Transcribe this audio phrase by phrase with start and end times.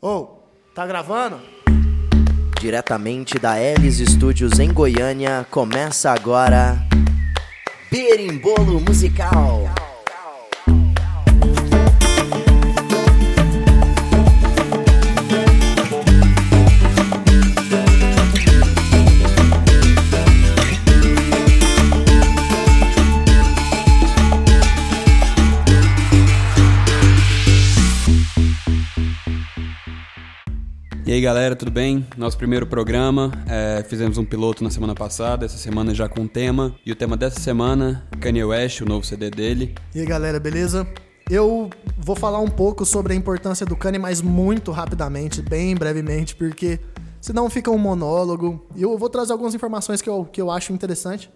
[0.00, 0.26] Ô, oh,
[0.76, 1.40] tá gravando?
[2.60, 6.78] Diretamente da Elis Studios em Goiânia, começa agora
[7.90, 9.64] Berimbolo Musical.
[31.18, 32.06] Aí galera, tudo bem?
[32.16, 36.76] Nosso primeiro programa, é, fizemos um piloto na semana passada, essa semana já com tema.
[36.86, 39.74] E o tema dessa semana, Kanye West, o novo CD dele.
[39.92, 40.86] E aí galera, beleza?
[41.28, 46.36] Eu vou falar um pouco sobre a importância do Kanye, mas muito rapidamente, bem brevemente,
[46.36, 46.78] porque
[47.20, 48.64] senão fica um monólogo.
[48.76, 51.28] E eu vou trazer algumas informações que eu, que eu acho interessante.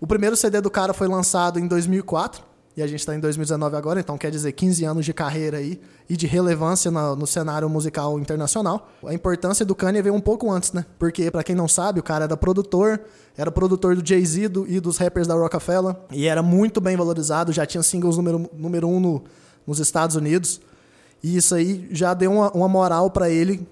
[0.00, 2.42] O primeiro CD do cara foi lançado em 2004,
[2.76, 5.80] e a gente está em 2019 agora, então quer dizer 15 anos de carreira aí
[6.08, 8.90] e de relevância no, no, cenário musical internacional.
[9.06, 10.84] A importância do Kanye veio um pouco antes, né?
[10.98, 13.00] Porque, para quem não sabe, o cara era produtor,
[13.36, 17.64] era produtor do Jay-Z e dos rappers da Rockefeller, e era muito bem valorizado, já
[17.64, 19.24] tinha singles número, número um no,
[19.64, 20.60] nos Estados Unidos.
[21.22, 23.66] E isso aí já deu uma, uma moral para ele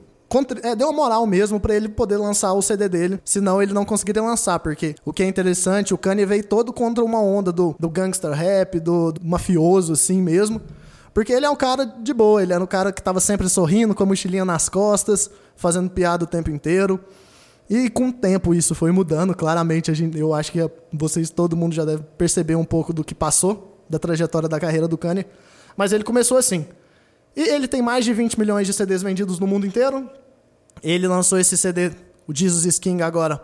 [0.62, 4.22] é, deu moral mesmo para ele poder lançar o CD dele, senão ele não conseguiria
[4.22, 7.90] lançar, porque o que é interessante, o Kanye veio todo contra uma onda do, do
[7.90, 10.60] gangster rap, do, do mafioso assim mesmo,
[11.12, 13.94] porque ele é um cara de boa, ele era um cara que tava sempre sorrindo,
[13.94, 16.98] com a mochilinha nas costas, fazendo piada o tempo inteiro.
[17.68, 20.58] E com o tempo isso foi mudando, claramente a gente, eu acho que
[20.92, 24.88] vocês, todo mundo já deve perceber um pouco do que passou, da trajetória da carreira
[24.88, 25.26] do Kanye.
[25.76, 26.66] Mas ele começou assim.
[27.34, 30.08] E ele tem mais de 20 milhões de CDs vendidos no mundo inteiro,
[30.82, 31.90] ele lançou esse CD,
[32.26, 33.40] o Jesus King, agora,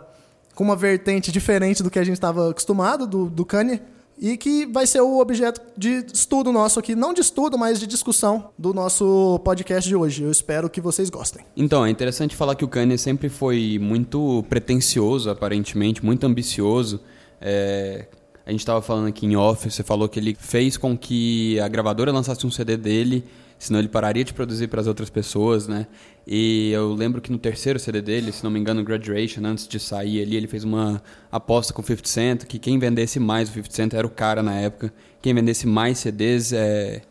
[0.55, 3.81] com uma vertente diferente do que a gente estava acostumado, do, do Kanye,
[4.21, 7.87] e que vai ser o objeto de estudo nosso aqui, não de estudo, mas de
[7.87, 10.23] discussão do nosso podcast de hoje.
[10.23, 11.45] Eu espero que vocês gostem.
[11.55, 16.99] Então, é interessante falar que o Kanye sempre foi muito pretencioso, aparentemente, muito ambicioso.
[17.39, 18.07] É,
[18.45, 21.69] a gente estava falando aqui em off, você falou que ele fez com que a
[21.69, 23.23] gravadora lançasse um CD dele
[23.59, 25.85] senão ele pararia de produzir para as outras pessoas, né?
[26.25, 29.79] E eu lembro que no terceiro CD dele, se não me engano, Graduation, antes de
[29.79, 33.53] sair ali, ele fez uma aposta com o 50 Cent, que quem vendesse mais o
[33.53, 34.93] 50 Cent era o cara na época.
[35.21, 37.01] Quem vendesse mais CDs, é...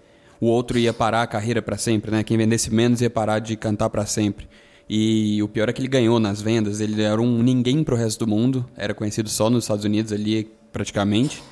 [0.40, 2.24] o outro ia parar a carreira para sempre, né?
[2.24, 4.48] Quem vendesse menos ia parar de cantar para sempre.
[4.88, 8.24] E o pior é que ele ganhou nas vendas, ele era um ninguém pro resto
[8.24, 11.42] do mundo, era conhecido só nos Estados Unidos ali praticamente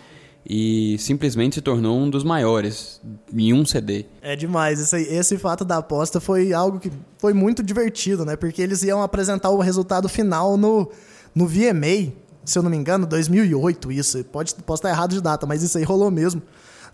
[0.48, 3.00] e simplesmente se tornou um dos maiores
[3.32, 4.06] em um CD.
[4.22, 4.78] É demais.
[4.78, 8.36] Esse, esse fato da aposta foi algo que foi muito divertido, né?
[8.36, 10.88] Porque eles iam apresentar o resultado final no,
[11.34, 12.12] no VMA,
[12.44, 14.22] se eu não me engano, 2008, isso.
[14.24, 16.40] Pode, posso estar errado de data, mas isso aí rolou mesmo.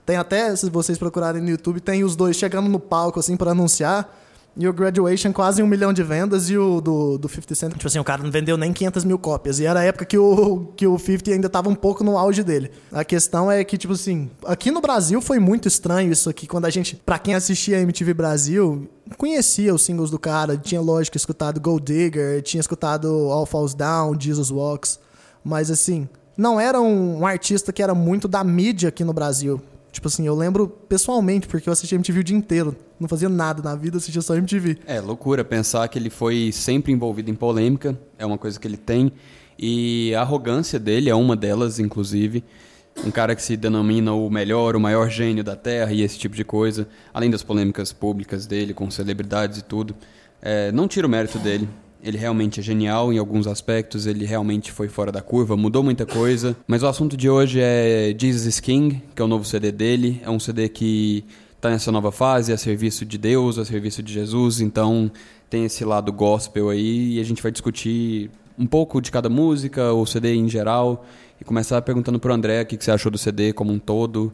[0.07, 3.51] Tem até, se vocês procurarem no YouTube, tem os dois chegando no palco, assim, para
[3.51, 4.22] anunciar.
[4.55, 7.87] E o Graduation quase um milhão de vendas e o do, do 50 Cent, tipo
[7.87, 9.59] assim, o cara não vendeu nem 500 mil cópias.
[9.59, 12.43] E era a época que o, que o 50 ainda tava um pouco no auge
[12.43, 12.71] dele.
[12.93, 16.47] A questão é que, tipo assim, aqui no Brasil foi muito estranho isso aqui.
[16.47, 20.57] Quando a gente, pra quem assistia a MTV Brasil, conhecia os singles do cara.
[20.57, 25.01] Tinha, lógico, escutado Gold Digger, tinha escutado All Falls Down, Jesus Walks.
[25.43, 29.63] Mas, assim, não era um, um artista que era muito da mídia aqui no Brasil.
[29.93, 32.75] Tipo assim, eu lembro pessoalmente, porque eu assistia MTV o dia inteiro.
[32.99, 34.79] Não fazia nada na vida, assistia só MTV.
[34.87, 38.79] É, loucura pensar que ele foi sempre envolvido em polêmica, é uma coisa que ele
[38.79, 39.13] tem.
[39.59, 42.43] E a arrogância dele é uma delas, inclusive.
[43.05, 46.35] Um cara que se denomina o melhor, o maior gênio da Terra e esse tipo
[46.35, 46.89] de coisa.
[47.13, 49.95] Além das polêmicas públicas dele com celebridades e tudo.
[50.41, 51.69] É, não tira o mérito dele.
[52.03, 56.05] Ele realmente é genial em alguns aspectos, ele realmente foi fora da curva, mudou muita
[56.05, 56.57] coisa.
[56.67, 60.21] Mas o assunto de hoje é Jesus King, que é o novo CD dele.
[60.25, 61.25] É um CD que
[61.55, 64.61] está nessa nova fase, a serviço de Deus, a serviço de Jesus.
[64.61, 65.13] Então
[65.49, 69.93] tem esse lado gospel aí e a gente vai discutir um pouco de cada música,
[69.93, 71.05] o CD em geral,
[71.41, 74.33] e começar perguntando pro André o que você achou do CD como um todo,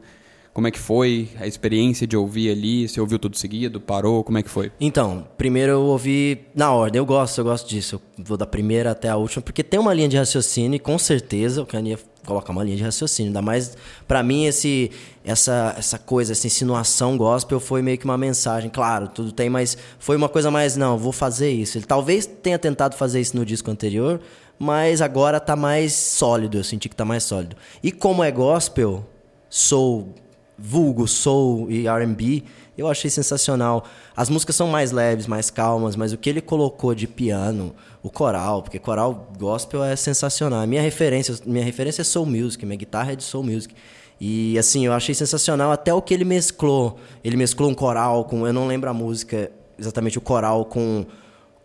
[0.59, 2.89] como é que foi a experiência de ouvir ali?
[2.89, 3.81] Você ouviu tudo seguido?
[3.81, 4.25] Parou?
[4.25, 4.73] Como é que foi?
[4.81, 6.99] Então, primeiro eu ouvi na ordem.
[6.99, 8.03] Eu gosto, eu gosto disso.
[8.19, 10.99] Eu vou da primeira até a última, porque tem uma linha de raciocínio e com
[10.99, 11.97] certeza o Kanye
[12.27, 13.29] colocar uma linha de raciocínio.
[13.29, 13.77] Ainda mais,
[14.09, 14.91] para mim, esse,
[15.25, 18.69] essa, essa coisa, essa insinuação gospel foi meio que uma mensagem.
[18.69, 21.79] Claro, tudo tem, mas foi uma coisa mais, não, vou fazer isso.
[21.79, 24.21] Ele talvez tenha tentado fazer isso no disco anterior,
[24.59, 26.59] mas agora tá mais sólido.
[26.59, 27.55] Eu senti que tá mais sólido.
[27.81, 29.07] E como é gospel,
[29.49, 30.17] sou
[30.59, 32.43] vulgo, soul e R&B,
[32.77, 33.85] eu achei sensacional.
[34.17, 38.11] As músicas são mais leves, mais calmas, mas o que ele colocou de piano, o
[38.11, 40.67] coral, porque coral gospel é sensacional.
[40.67, 43.75] Minha referência, minha referência é soul music, minha guitarra é de soul music.
[44.21, 46.99] E assim, eu achei sensacional até o que ele mesclou.
[47.23, 51.07] Ele mesclou um coral com, eu não lembro a música exatamente o coral com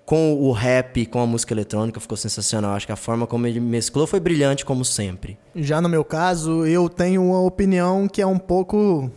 [0.06, 2.76] com o rap, com a música eletrônica, ficou sensacional.
[2.76, 5.38] Acho que a forma como ele mesclou foi brilhante, como sempre.
[5.56, 9.10] Já no meu caso, eu tenho uma opinião que é um pouco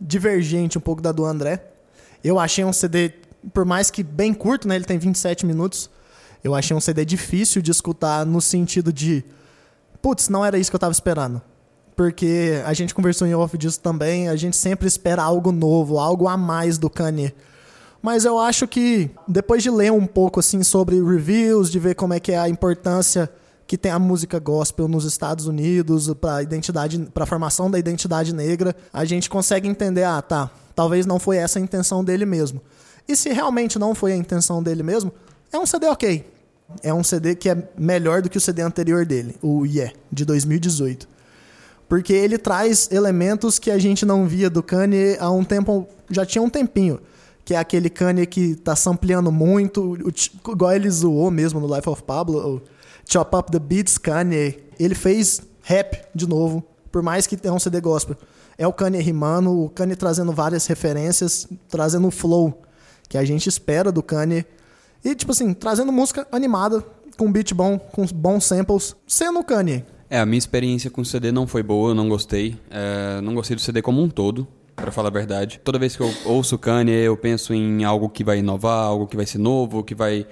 [0.00, 1.64] divergente, um pouco da do André.
[2.22, 3.12] Eu achei um CD,
[3.52, 4.76] por mais que bem curto, né?
[4.76, 5.90] Ele tem 27 minutos.
[6.42, 9.24] Eu achei um CD difícil de escutar no sentido de.
[10.00, 11.42] Putz, não era isso que eu tava esperando.
[11.96, 16.28] Porque a gente conversou em off disso também, a gente sempre espera algo novo, algo
[16.28, 17.34] a mais do Kanye.
[18.00, 22.14] Mas eu acho que depois de ler um pouco assim sobre reviews, de ver como
[22.14, 23.30] é que é a importância
[23.66, 28.74] que tem a música gospel nos Estados Unidos para identidade, para formação da identidade negra,
[28.92, 32.62] a gente consegue entender, ah, tá, talvez não foi essa a intenção dele mesmo.
[33.06, 35.12] E se realmente não foi a intenção dele mesmo,
[35.52, 36.24] é um CD ok.
[36.82, 40.24] É um CD que é melhor do que o CD anterior dele, o Yeah, de
[40.24, 41.08] 2018.
[41.88, 46.24] Porque ele traz elementos que a gente não via do Kanye há um tempo, já
[46.24, 47.00] tinha um tempinho
[47.48, 51.88] que é aquele Kanye que tá sampleando muito, o, igual ele zoou mesmo no Life
[51.88, 52.62] of Pablo,
[53.08, 54.58] Chop Up the Beats Kanye.
[54.78, 56.62] Ele fez rap de novo,
[56.92, 58.18] por mais que tenha um CD gospel.
[58.58, 62.60] É o Kanye rimando, o Kanye trazendo várias referências, trazendo o flow
[63.08, 64.44] que a gente espera do Kanye.
[65.02, 66.84] E, tipo assim, trazendo música animada,
[67.16, 69.86] com beat bom, com bons samples, sendo o Kanye.
[70.10, 72.58] É, a minha experiência com o CD não foi boa, eu não gostei.
[72.70, 74.46] É, não gostei do CD como um todo
[74.80, 75.60] para falar a verdade.
[75.62, 79.16] Toda vez que eu ouço Kanye, eu penso em algo que vai inovar, algo que
[79.16, 80.26] vai ser novo, que vai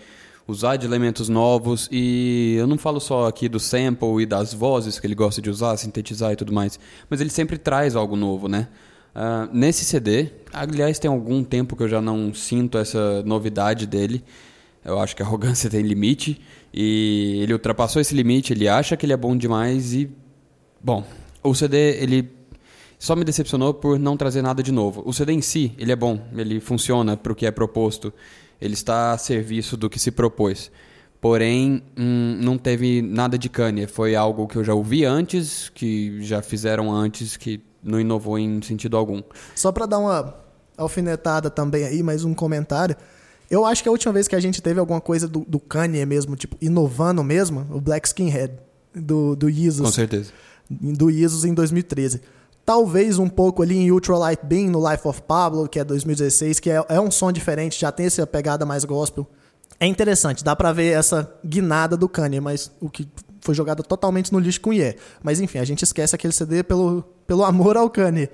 [0.46, 1.88] usar de elementos novos.
[1.90, 5.50] E eu não falo só aqui do sample e das vozes que ele gosta de
[5.50, 6.78] usar, sintetizar e tudo mais,
[7.10, 8.68] mas ele sempre traz algo novo, né?
[9.14, 14.22] Uh, nesse CD, aliás, tem algum tempo que eu já não sinto essa novidade dele.
[14.84, 16.40] Eu acho que a arrogância tem limite
[16.72, 18.52] e ele ultrapassou esse limite.
[18.52, 20.10] Ele acha que ele é bom demais e,
[20.82, 21.02] bom,
[21.42, 22.35] o CD ele
[22.98, 25.02] só me decepcionou por não trazer nada de novo.
[25.04, 28.12] O CD em si, ele é bom, ele funciona para o que é proposto,
[28.60, 30.70] ele está a serviço do que se propôs.
[31.20, 33.86] Porém, hum, não teve nada de Kanye.
[33.86, 38.60] Foi algo que eu já ouvi antes, que já fizeram antes, que não inovou em
[38.62, 39.22] sentido algum.
[39.54, 40.34] Só para dar uma
[40.76, 42.96] alfinetada também aí, mais um comentário.
[43.50, 46.04] Eu acho que a última vez que a gente teve alguma coisa do, do Kanye
[46.04, 48.54] mesmo, tipo, inovando mesmo, o Black Skinhead,
[48.94, 49.86] do, do Jesus.
[49.86, 50.32] Com certeza.
[50.68, 52.20] Do Jesus em 2013
[52.66, 56.68] talvez um pouco ali em Ultralight Beam, no Life of Pablo, que é 2016, que
[56.68, 59.24] é, é um som diferente, já tem essa pegada mais gospel.
[59.78, 63.08] É interessante, dá pra ver essa guinada do Kanye, mas o que
[63.40, 64.96] foi jogado totalmente no lixo com Ye.
[65.22, 68.28] Mas enfim, a gente esquece aquele CD pelo, pelo amor ao Kanye.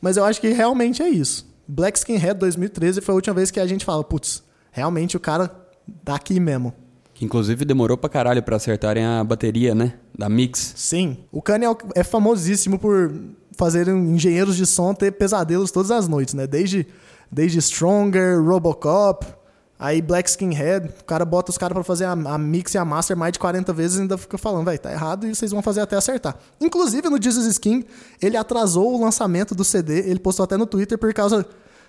[0.00, 1.46] Mas eu acho que realmente é isso.
[1.66, 4.42] Black Skinhead 2013 foi a última vez que a gente fala, putz,
[4.72, 5.54] realmente o cara
[6.02, 6.72] daqui mesmo.
[7.18, 9.94] Que inclusive demorou pra caralho pra acertarem a bateria, né?
[10.16, 10.72] Da Mix.
[10.76, 11.18] Sim.
[11.32, 13.12] O Kanye é, é famosíssimo por
[13.56, 16.46] fazer engenheiros de som ter pesadelos todas as noites, né?
[16.46, 16.86] Desde,
[17.28, 19.26] desde Stronger, Robocop,
[19.76, 22.84] aí Black Skinhead, o cara bota os caras para fazer a, a, mix e a
[22.84, 25.60] master mais de 40 vezes e ainda fica falando, vai, tá errado e vocês vão
[25.60, 26.36] fazer até acertar.
[26.60, 27.84] Inclusive no Jesus Skin,
[28.22, 31.44] ele atrasou o lançamento do CD, ele postou até no Twitter por causa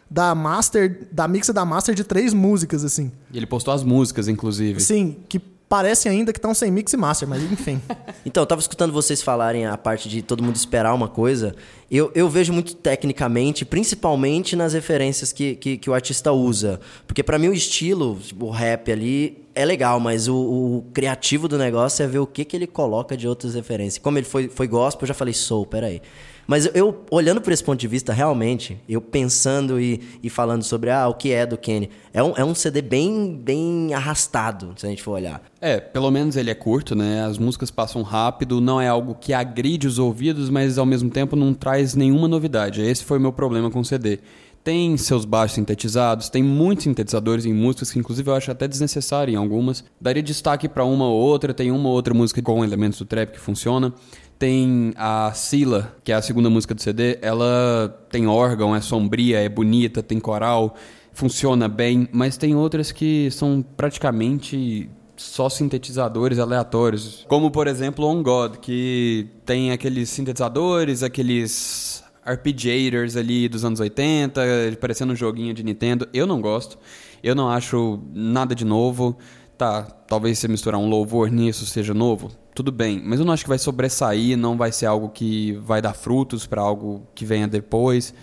[0.09, 3.11] da master, da mix e da master de três músicas, assim.
[3.31, 4.79] E ele postou as músicas, inclusive.
[4.79, 5.39] Sim, que
[5.69, 7.79] parece ainda que estão sem mix e master, mas enfim.
[8.25, 11.55] então, eu tava escutando vocês falarem a parte de todo mundo esperar uma coisa.
[11.91, 16.79] Eu, eu vejo muito tecnicamente, principalmente nas referências que, que, que o artista usa.
[17.05, 21.47] Porque para mim o estilo, tipo, o rap ali, é legal, mas o, o, criativo
[21.47, 24.01] do negócio é ver o que, que ele coloca de outras referências.
[24.01, 26.01] Como ele foi, foi gospel, eu já falei, sou, peraí.
[26.49, 30.89] Mas eu, olhando por esse ponto de vista, realmente, eu pensando e, e falando sobre
[30.89, 34.83] ah, o que é do Kenny, é um, é um CD bem, bem arrastado, se
[34.83, 35.43] a gente for olhar.
[35.61, 37.23] É, pelo menos ele é curto, né?
[37.23, 41.35] As músicas passam rápido, não é algo que agride os ouvidos, mas ao mesmo tempo
[41.35, 42.81] não traz nenhuma novidade.
[42.81, 44.17] Esse foi o meu problema com o CD
[44.61, 49.33] tem seus baixos sintetizados, tem muitos sintetizadores em músicas que inclusive eu acho até desnecessário
[49.33, 49.83] em algumas.
[49.99, 53.31] Daria destaque para uma ou outra, tem uma ou outra música com elementos do trap
[53.31, 53.93] que funciona.
[54.39, 59.41] Tem a Sila, que é a segunda música do CD, ela tem órgão, é sombria,
[59.41, 60.77] é bonita, tem coral,
[61.11, 67.25] funciona bem, mas tem outras que são praticamente só sintetizadores aleatórios.
[67.27, 74.41] Como, por exemplo, On God, que tem aqueles sintetizadores, aqueles arpeggiators ali dos anos 80,
[74.79, 76.07] parecendo um joguinho de Nintendo.
[76.13, 76.77] Eu não gosto.
[77.21, 79.17] Eu não acho nada de novo.
[79.57, 83.01] Tá, talvez você misturar um louvor nisso seja novo tudo bem.
[83.03, 86.45] Mas eu não acho que vai sobressair, não vai ser algo que vai dar frutos
[86.45, 88.13] para algo que venha depois.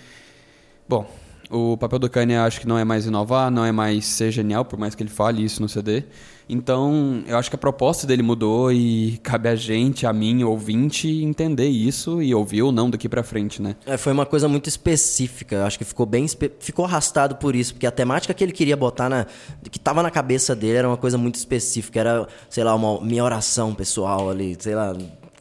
[0.87, 1.07] Bom,
[1.49, 4.65] O papel do Kanye acho que não é mais inovar, não é mais ser genial,
[4.65, 6.05] por mais que ele fale isso no CD.
[6.49, 11.09] Então, eu acho que a proposta dele mudou e cabe a gente, a mim, ouvinte,
[11.09, 13.75] entender isso e ouvir ou não daqui pra frente, né?
[13.85, 15.65] É, foi uma coisa muito específica.
[15.65, 16.27] Acho que ficou bem
[16.61, 19.27] ficou arrastado por isso, porque a temática que ele queria botar na
[19.71, 23.25] que tava na cabeça dele era uma coisa muito específica, era, sei lá, uma minha
[23.25, 24.97] oração pessoal ali, sei lá,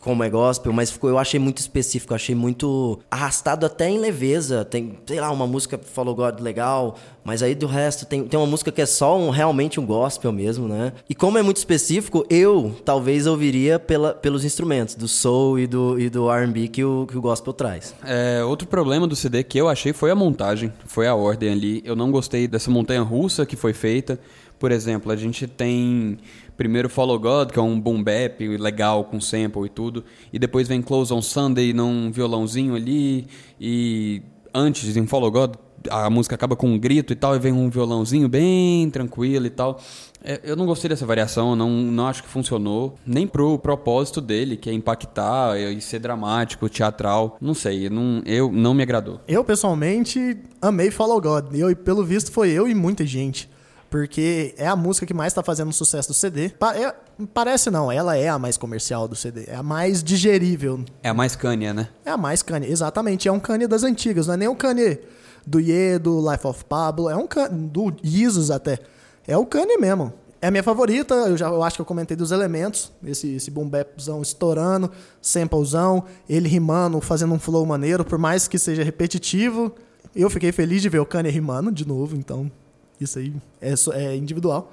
[0.05, 4.63] como é gospel, mas ficou, eu achei muito específico, achei muito arrastado até em leveza.
[4.63, 8.45] Tem, sei lá, uma música Follow God legal, mas aí do resto tem, tem uma
[8.45, 10.93] música que é só um, realmente um gospel mesmo, né?
[11.09, 15.99] E como é muito específico, eu talvez ouviria pela, pelos instrumentos, do soul e do,
[15.99, 17.95] e do R&B que o, que o gospel traz.
[18.03, 21.81] É, outro problema do CD que eu achei foi a montagem, foi a ordem ali.
[21.83, 24.19] Eu não gostei dessa montanha russa que foi feita.
[24.59, 26.17] Por exemplo, a gente tem
[26.57, 30.67] primeiro Follow God, que é um boom bap legal com sample e tudo, e depois
[30.67, 33.27] vem Close on Sunday num violãozinho ali,
[33.59, 34.21] e
[34.53, 35.55] antes em Follow God
[35.89, 39.49] a música acaba com um grito e tal, e vem um violãozinho bem tranquilo e
[39.49, 39.79] tal.
[40.23, 42.95] É, eu não gostei dessa variação, não, não acho que funcionou.
[43.05, 47.37] Nem pro propósito dele, que é impactar e ser dramático, teatral.
[47.39, 49.21] Não sei, não, eu, não me agradou.
[49.27, 51.53] Eu, pessoalmente, amei Follow God.
[51.53, 53.47] Eu, pelo visto, foi eu e muita gente
[53.89, 56.49] porque é a música que mais está fazendo sucesso do CD.
[56.49, 56.93] Pa é,
[57.33, 60.83] parece não, ela é a mais comercial do CD, é a mais digerível.
[61.03, 61.89] É a mais Kanye, né?
[62.03, 63.27] É a mais Kanye, exatamente.
[63.27, 64.99] É um Kanye das antigas, não é nem o Kanye
[65.45, 68.79] do Ye, do Life of Pablo, é um Kanye, do Isus até.
[69.27, 70.11] É o Kanye mesmo.
[70.41, 73.49] É a minha favorita, eu já eu acho que eu comentei dos elementos, esse, esse
[73.49, 79.73] boom bapzão estourando, samplezão, ele rimando, fazendo um flow maneiro, por mais que seja repetitivo.
[80.15, 82.51] Eu fiquei feliz de ver o Kanye rimando de novo, então
[82.99, 84.71] isso aí é, é individual.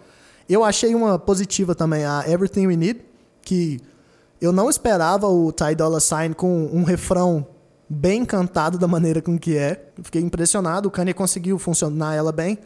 [0.49, 3.01] Eu achei uma positiva também a Everything We Need,
[3.43, 3.81] que
[4.41, 7.47] eu não esperava o Ty Dolla Sign com um refrão
[7.89, 9.93] bem cantado da maneira com que é.
[9.97, 12.59] Eu fiquei impressionado, o Kanye conseguiu funcionar ela bem.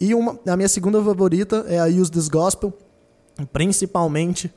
[0.00, 2.72] E uma, a minha segunda favorita é a Use This Gospel,
[3.52, 4.52] principalmente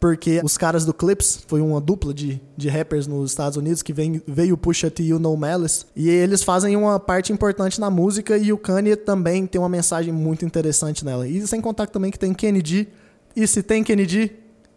[0.00, 3.92] porque os caras do Clips, foi uma dupla de, de rappers nos Estados Unidos que
[3.92, 7.90] vem, veio Pusha T e o No Malice, e eles fazem uma parte importante na
[7.90, 11.28] música e o Kanye também tem uma mensagem muito interessante nela.
[11.28, 12.88] E sem contar também que tem Kennedy,
[13.36, 14.32] e se tem Kennedy,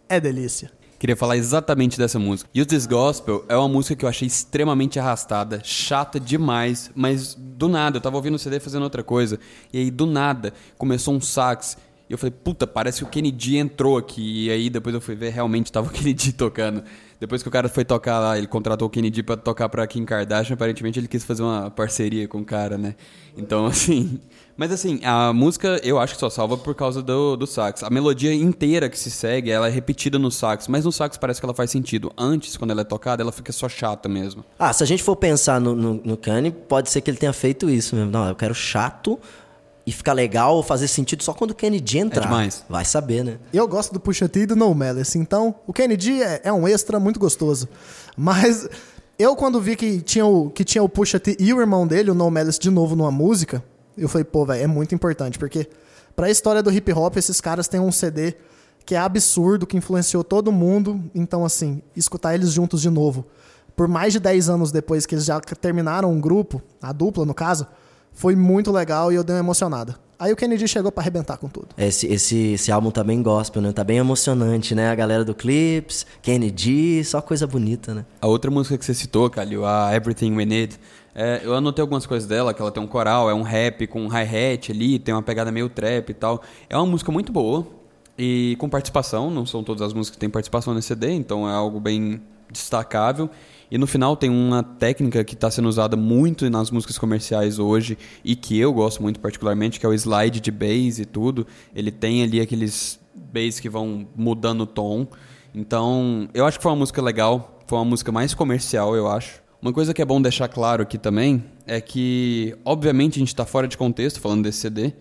[0.10, 0.70] é delícia.
[1.00, 2.50] Queria falar exatamente dessa música.
[2.56, 7.68] Use This Gospel é uma música que eu achei extremamente arrastada, chata demais, mas do
[7.68, 9.40] nada, eu tava ouvindo o CD fazendo outra coisa,
[9.72, 11.78] e aí do nada começou um sax
[12.14, 14.46] eu falei, puta, parece que o Kennedy entrou aqui.
[14.46, 16.84] E aí depois eu fui ver, realmente tava o Kennedy tocando.
[17.20, 20.06] Depois que o cara foi tocar lá, ele contratou o Kennedy para tocar pra Kim
[20.06, 22.96] Kardashian, aparentemente ele quis fazer uma parceria com o cara, né?
[23.36, 24.20] Então, assim.
[24.56, 27.82] Mas assim, a música eu acho que só salva por causa do, do sax.
[27.82, 31.40] A melodia inteira que se segue, ela é repetida no sax, mas no sax parece
[31.40, 32.12] que ela faz sentido.
[32.16, 34.46] Antes, quando ela é tocada, ela fica só chata mesmo.
[34.60, 37.34] Ah, se a gente for pensar no, no, no Kanye, pode ser que ele tenha
[37.34, 38.12] feito isso mesmo.
[38.12, 39.20] Não, eu quero chato
[39.86, 42.24] e ficar legal ou fazer sentido só quando o Kennedy entrar.
[42.24, 42.64] É demais.
[42.70, 43.38] Vai saber, né?
[43.52, 46.68] Eu gosto do Pusha T e do No Malice, então o Kennedy é, é um
[46.68, 47.68] extra muito gostoso.
[48.16, 48.68] Mas
[49.20, 52.12] eu quando vi que tinha o, que tinha o Pusha T e o irmão dele,
[52.12, 53.64] o No Malice, de novo numa música,
[53.98, 55.68] eu falei, pô, velho, é muito importante, porque
[56.16, 58.36] pra história do hip hop, esses caras têm um CD
[58.86, 63.26] que é absurdo, que influenciou todo mundo, então assim, escutar eles juntos de novo,
[63.76, 67.34] por mais de 10 anos depois que eles já terminaram um grupo, a dupla no
[67.34, 67.68] caso,
[68.14, 69.96] foi muito legal e eu dei uma emocionada.
[70.18, 71.70] Aí o Kennedy chegou para arrebentar com tudo.
[71.78, 73.74] Esse, esse, esse álbum tá bem gospel, né?
[73.74, 74.90] Tá bem emocionante, né?
[74.90, 78.06] A galera do Clips, Kennedy, só coisa bonita, né?
[78.22, 80.80] A outra música que você citou, Calil, a Everything We Need,
[81.16, 84.02] é, eu anotei algumas coisas dela, que ela tem um coral, é um rap com
[84.02, 86.42] um hi-hat ali, tem uma pegada meio trap e tal.
[86.70, 87.68] É uma música muito boa
[88.18, 91.54] e com participação, não são todas as músicas que têm participação nesse CD, então é
[91.54, 93.30] algo bem destacável.
[93.74, 97.98] E no final tem uma técnica que está sendo usada muito nas músicas comerciais hoje
[98.24, 101.48] e que eu gosto muito particularmente, que é o slide de bass e tudo.
[101.76, 105.08] Ele tem ali aqueles bass que vão mudando o tom.
[105.56, 109.42] Então, eu acho que foi uma música legal, foi uma música mais comercial, eu acho.
[109.60, 113.44] Uma coisa que é bom deixar claro aqui também é que, obviamente, a gente está
[113.44, 114.94] fora de contexto falando desse CD.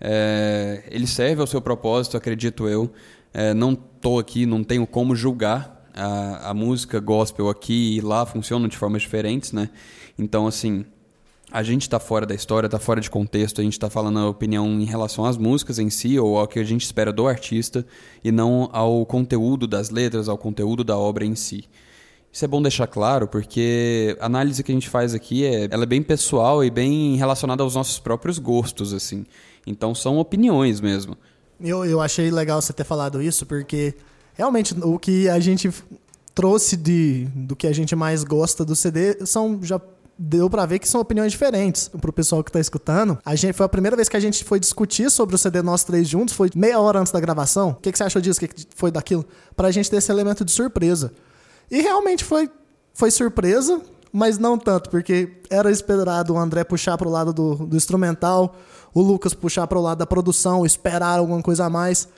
[0.00, 2.90] É, ele serve ao seu propósito, acredito eu.
[3.34, 8.26] É, não estou aqui, não tenho como julgar a, a música gospel aqui e lá
[8.26, 9.70] funcionam de formas diferentes, né?
[10.18, 10.84] Então, assim,
[11.50, 14.28] a gente está fora da história, está fora de contexto, a gente está falando a
[14.28, 17.86] opinião em relação às músicas em si ou ao que a gente espera do artista
[18.24, 21.64] e não ao conteúdo das letras, ao conteúdo da obra em si.
[22.32, 25.84] Isso é bom deixar claro porque a análise que a gente faz aqui é, ela
[25.84, 29.24] é bem pessoal e bem relacionada aos nossos próprios gostos, assim.
[29.64, 31.16] Então são opiniões mesmo.
[31.60, 33.94] Eu, eu achei legal você ter falado isso porque
[34.34, 35.70] realmente o que a gente
[36.34, 39.80] trouxe de do que a gente mais gosta do CD são já
[40.18, 43.18] deu para ver que são opiniões diferentes pro pessoal que tá escutando.
[43.24, 45.84] A gente foi a primeira vez que a gente foi discutir sobre o CD Nós
[45.84, 47.70] Três Juntos, foi meia hora antes da gravação.
[47.70, 48.38] O que, que você achou disso?
[48.38, 49.24] O que, que foi daquilo?
[49.56, 51.12] Pra gente ter esse elemento de surpresa.
[51.70, 52.48] E realmente foi,
[52.92, 53.80] foi surpresa,
[54.12, 58.54] mas não tanto, porque era esperado o André puxar pro lado do, do instrumental,
[58.92, 62.08] o Lucas puxar pro lado da produção, esperar alguma coisa a mais.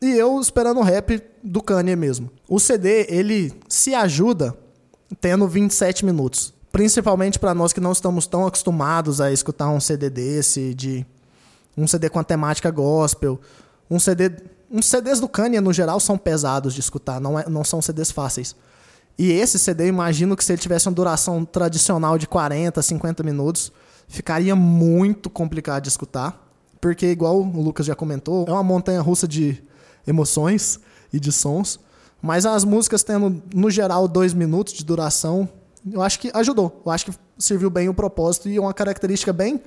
[0.00, 2.30] E eu esperando o rap do Kanye mesmo.
[2.48, 4.56] O CD, ele se ajuda
[5.20, 6.54] tendo 27 minutos.
[6.70, 11.04] Principalmente para nós que não estamos tão acostumados a escutar um CD desse, de
[11.76, 13.40] um CD com a temática gospel,
[13.90, 14.30] um CD,
[14.70, 18.10] uns CDs do Kanye no geral são pesados de escutar, não, é, não são CDs
[18.10, 18.54] fáceis.
[19.18, 23.72] E esse CD, imagino que se ele tivesse uma duração tradicional de 40, 50 minutos,
[24.06, 26.46] ficaria muito complicado de escutar,
[26.80, 29.60] porque igual o Lucas já comentou, é uma montanha russa de
[30.08, 30.80] emoções
[31.12, 31.78] e de sons.
[32.20, 35.48] Mas as músicas tendo, no geral, dois minutos de duração,
[35.90, 36.82] eu acho que ajudou.
[36.84, 39.60] Eu acho que serviu bem o propósito e é uma característica bem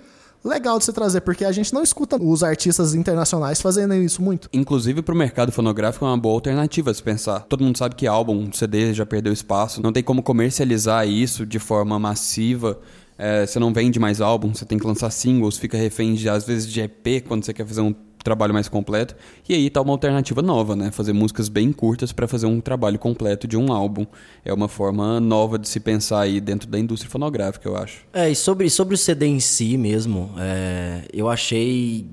[0.44, 4.50] legal de se trazer, porque a gente não escuta os artistas internacionais fazendo isso muito.
[4.52, 7.42] Inclusive pro mercado fonográfico é uma boa alternativa se pensar.
[7.42, 11.60] Todo mundo sabe que álbum, CD já perdeu espaço, não tem como comercializar isso de
[11.60, 12.80] forma massiva.
[13.18, 16.44] É, você não vende mais álbum, você tem que lançar singles, fica refém de, às
[16.44, 19.16] vezes de EP quando você quer fazer um trabalho mais completo.
[19.48, 20.92] E aí tá uma alternativa nova, né?
[20.92, 24.06] Fazer músicas bem curtas para fazer um trabalho completo de um álbum.
[24.44, 28.06] É uma forma nova de se pensar aí dentro da indústria fonográfica, eu acho.
[28.14, 32.08] É, e sobre, sobre o CD em si mesmo, é, eu achei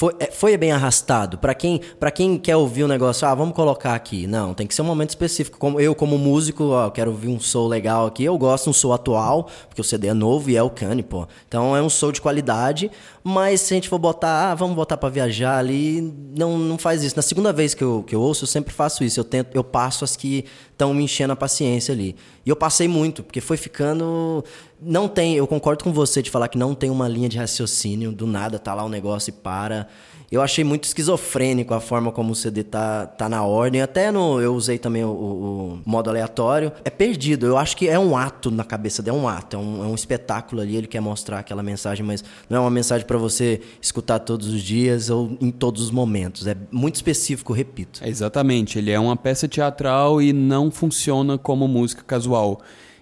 [0.00, 1.36] foi, é, foi bem arrastado.
[1.36, 4.26] Para quem, pra quem quer ouvir um negócio, ah, vamos colocar aqui.
[4.26, 5.58] Não, tem que ser um momento específico.
[5.58, 8.24] Como eu, como músico, ó, quero ouvir um soul legal aqui.
[8.24, 11.02] Eu gosto de um soul atual, porque o CD é novo e é o Kanye,
[11.02, 11.28] pô.
[11.46, 12.90] Então é um soul de qualidade.
[13.22, 16.00] Mas se a gente for botar, ah, vamos botar para viajar ali,
[16.34, 17.14] não, não faz isso.
[17.14, 19.20] Na segunda vez que eu, que eu ouço, eu sempre faço isso.
[19.20, 22.16] Eu tento, eu passo as que estão me enchendo a paciência ali.
[22.46, 24.42] E eu passei muito, porque foi ficando.
[24.82, 28.12] Não tem, eu concordo com você de falar que não tem uma linha de raciocínio,
[28.12, 29.86] do nada tá lá um negócio e para.
[30.30, 33.82] Eu achei muito esquizofrênico a forma como o CD tá, tá na ordem.
[33.82, 36.70] Até no, eu usei também o, o, modo aleatório.
[36.84, 37.46] É perdido.
[37.46, 39.16] Eu acho que é um ato na cabeça dele.
[39.16, 39.56] É um ato.
[39.56, 40.76] É um, é um espetáculo ali.
[40.76, 44.62] Ele quer mostrar aquela mensagem, mas não é uma mensagem para você escutar todos os
[44.62, 46.46] dias ou em todos os momentos.
[46.46, 47.98] É muito específico, repito.
[48.00, 48.78] É exatamente.
[48.78, 52.60] Ele é uma peça teatral e não funciona como música casual.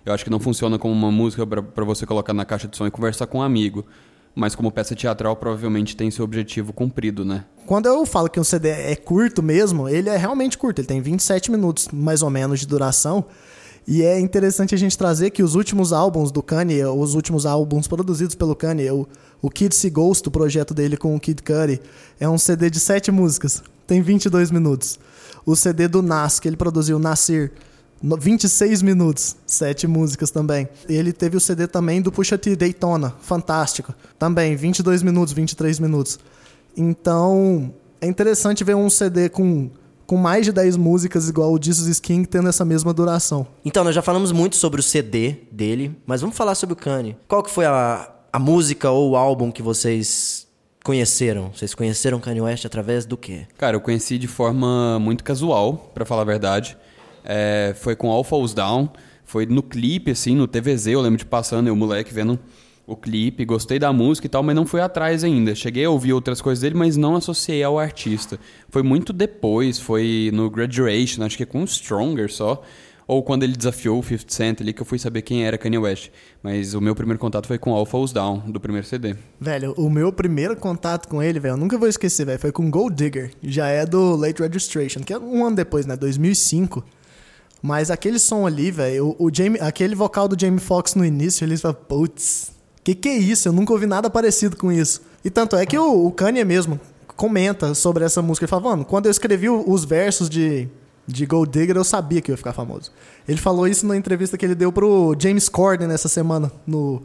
[0.09, 2.87] Eu acho que não funciona como uma música para você colocar na caixa de som
[2.87, 3.85] e conversar com um amigo
[4.39, 7.45] mas como peça teatral provavelmente tem seu objetivo cumprido, né?
[7.67, 11.01] Quando eu falo que um CD é curto mesmo, ele é realmente curto, ele tem
[11.01, 13.25] 27 minutos mais ou menos de duração.
[13.85, 17.89] E é interessante a gente trazer que os últimos álbuns do Kanye, os últimos álbuns
[17.89, 19.09] produzidos pelo Kanye, o,
[19.43, 21.81] o Kid See Ghost, o projeto dele com o Kid Cudi,
[22.21, 25.01] é um CD de 7 músicas, tem 22 minutos.
[25.45, 27.51] O CD do Nas, que ele produziu, Nasir,
[28.03, 30.69] 26 minutos, sete músicas também.
[30.89, 33.95] Ele teve o CD também do Pusha T Daytona, fantástico.
[34.19, 36.19] Também 22 minutos, 23 minutos.
[36.77, 39.71] Então, é interessante ver um CD com
[40.09, 43.47] com mais de 10 músicas igual o Jesus is King tendo essa mesma duração.
[43.63, 47.15] Então, nós já falamos muito sobre o CD dele, mas vamos falar sobre o Kanye.
[47.29, 50.49] Qual que foi a, a música ou o álbum que vocês
[50.83, 51.51] conheceram?
[51.55, 53.47] Vocês conheceram Kanye West através do quê?
[53.59, 56.75] Cara, eu conheci de forma muito casual, para falar a verdade.
[57.25, 58.89] É, foi com All Falls Down.
[59.25, 60.87] Foi no clipe, assim, no TVZ.
[60.89, 62.39] Eu lembro de passando, eu, moleque, vendo
[62.87, 63.45] o clipe.
[63.45, 65.55] Gostei da música e tal, mas não fui atrás ainda.
[65.55, 68.41] Cheguei a ouvir outras coisas dele, mas não associei ao artista.
[68.71, 72.63] Foi muito depois, foi no Graduation, acho que com Stronger só.
[73.07, 75.79] Ou quando ele desafiou o 50 Cent ali, que eu fui saber quem era Kanye
[75.79, 76.11] West.
[76.43, 79.17] Mas o meu primeiro contato foi com All Falls Down, do primeiro CD.
[79.41, 82.71] Velho, o meu primeiro contato com ele, velho, eu nunca vou esquecer, velho, foi com
[82.71, 83.31] Gold Digger.
[83.43, 85.97] Já é do Late Registration, que é um ano depois, né?
[85.97, 86.85] 2005.
[87.61, 91.45] Mas aquele som ali, velho, o, o Jamie, aquele vocal do Jamie Foxx no início,
[91.45, 92.53] ele fala, putz,
[92.85, 93.49] que que é isso?
[93.49, 95.03] Eu nunca ouvi nada parecido com isso.
[95.25, 96.81] E tanto é que o, o Kanye mesmo
[97.17, 98.45] comenta sobre essa música.
[98.45, 100.69] Ele fala, mano, quando eu escrevi os versos de,
[101.07, 102.93] de Gold Digger, eu sabia que ia ficar famoso.
[103.29, 107.03] Ele falou isso na entrevista que ele deu pro James Corden essa semana, no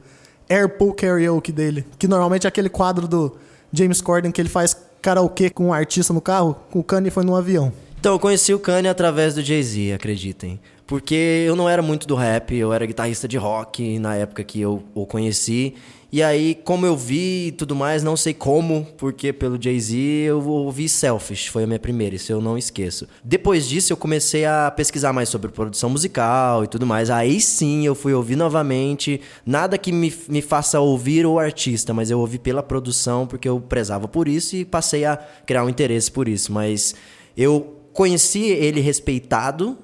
[0.47, 1.85] Airpool Karaoke dele.
[1.97, 3.35] Que normalmente é aquele quadro do
[3.73, 6.55] James Corden que ele faz karaokê com um artista no carro.
[6.71, 7.73] O Kanye foi no avião.
[8.03, 10.59] Então, eu conheci o Kanye através do Jay-Z, acreditem.
[10.85, 11.15] Porque
[11.47, 14.83] eu não era muito do rap, eu era guitarrista de rock na época que eu
[14.93, 15.75] o conheci.
[16.11, 20.45] E aí, como eu vi e tudo mais, não sei como, porque pelo Jay-Z eu
[20.45, 23.07] ouvi Selfish, foi a minha primeira, isso eu não esqueço.
[23.23, 27.09] Depois disso, eu comecei a pesquisar mais sobre produção musical e tudo mais.
[27.09, 29.21] Aí sim eu fui ouvir novamente.
[29.45, 33.61] Nada que me, me faça ouvir o artista, mas eu ouvi pela produção, porque eu
[33.61, 36.51] prezava por isso e passei a criar um interesse por isso.
[36.51, 36.93] Mas
[37.37, 39.77] eu conheci ele respeitado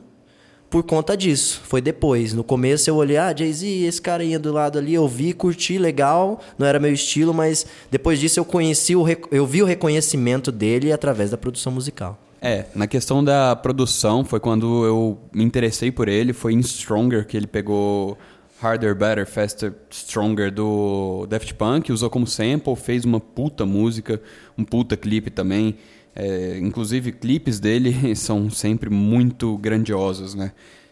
[0.69, 1.61] por conta disso.
[1.63, 2.33] Foi depois.
[2.33, 5.77] No começo eu olhei, ah, Jay-Z, esse cara ia do lado ali, eu vi, curti,
[5.77, 10.51] legal, não era meu estilo, mas depois disso eu conheci o eu vi o reconhecimento
[10.51, 12.19] dele através da produção musical.
[12.41, 17.27] É, na questão da produção, foi quando eu me interessei por ele, foi em Stronger
[17.27, 18.17] que ele pegou
[18.61, 24.21] Harder, Better, Faster, Stronger do Daft Punk, usou como sample, fez uma puta música,
[24.57, 25.75] um puta clipe também.
[26.21, 30.51] É, inclusive, clipes dele são sempre muito grandiosos, né?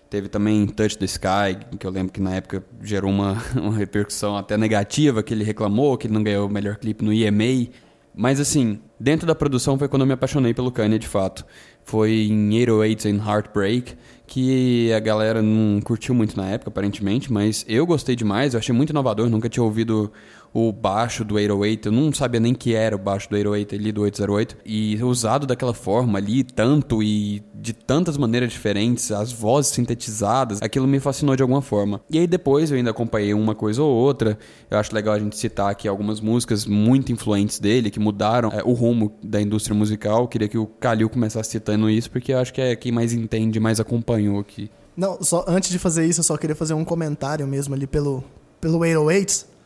[0.09, 4.37] Teve também Touch the Sky, que eu lembro que na época gerou uma, uma repercussão
[4.37, 7.67] até negativa, que ele reclamou que ele não ganhou o melhor clipe no EMA.
[8.15, 11.45] Mas assim, dentro da produção foi quando eu me apaixonei pelo Kanye de fato.
[11.83, 17.65] Foi em 808 and Heartbreak, que a galera não curtiu muito na época, aparentemente, mas
[17.67, 20.11] eu gostei demais, eu achei muito inovador, nunca tinha ouvido
[20.59, 23.91] o baixo do 808, eu não sabia nem que era o baixo do 808 ali,
[23.91, 29.71] do 808, e usado daquela forma ali, tanto e de tantas maneiras diferentes, as vozes
[29.71, 32.01] sintetizadas, aquilo me fascinou de alguma forma.
[32.09, 34.39] E aí depois eu ainda acompanhei uma coisa ou outra,
[34.71, 38.63] eu acho legal a gente citar aqui algumas músicas muito influentes dele, que mudaram é,
[38.63, 42.39] o rumo da indústria musical, eu queria que o Kalil começasse citando isso, porque eu
[42.39, 44.71] acho que é quem mais entende, mais acompanhou aqui.
[44.95, 48.23] Não, só antes de fazer isso, eu só queria fazer um comentário mesmo ali pelo,
[48.59, 49.56] pelo 808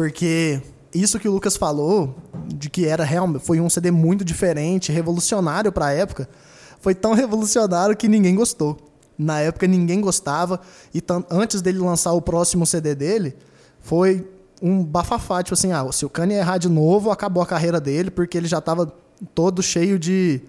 [0.00, 0.62] porque
[0.94, 5.70] isso que o Lucas falou, de que era realmente foi um CD muito diferente, revolucionário
[5.70, 6.26] para a época,
[6.80, 8.78] foi tão revolucionário que ninguém gostou.
[9.18, 10.58] Na época ninguém gostava
[10.94, 13.36] e antes dele lançar o próximo CD dele,
[13.78, 14.26] foi
[14.62, 18.10] um bafafá, tipo assim, ah, se o Kanye errar de novo, acabou a carreira dele,
[18.10, 18.90] porque ele já estava
[19.34, 20.40] todo cheio de,